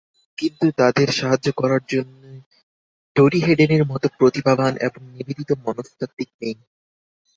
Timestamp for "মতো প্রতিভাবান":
3.85-4.73